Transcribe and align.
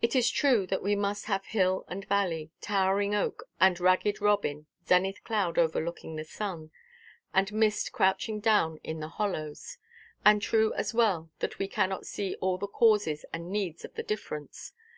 It 0.00 0.16
is 0.16 0.30
true 0.30 0.66
that 0.68 0.82
we 0.82 0.96
must 0.96 1.26
have 1.26 1.44
hill 1.44 1.84
and 1.86 2.02
valley, 2.06 2.50
towering 2.62 3.14
oak 3.14 3.44
and 3.60 3.78
ragged 3.78 4.22
robin, 4.22 4.68
zenith 4.86 5.22
cloud 5.22 5.58
overlooking 5.58 6.16
the 6.16 6.24
sun, 6.24 6.70
and 7.34 7.52
mist 7.52 7.92
crouching 7.92 8.40
down 8.40 8.78
in 8.82 9.00
the 9.00 9.08
hollows. 9.08 9.76
And 10.24 10.40
true 10.40 10.72
as 10.72 10.94
well 10.94 11.30
that 11.40 11.58
we 11.58 11.68
cannot 11.68 12.06
see 12.06 12.36
all 12.40 12.56
the 12.56 12.66
causes 12.68 13.26
and 13.30 13.50
needs 13.52 13.84
of 13.84 13.96
the 13.96 14.02
difference. 14.02 14.72